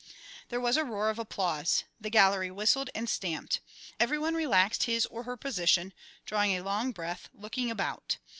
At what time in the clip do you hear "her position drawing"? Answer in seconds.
5.25-6.57